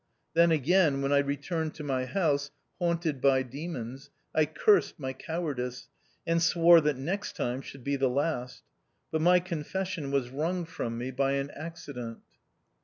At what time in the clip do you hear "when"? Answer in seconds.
1.03-1.13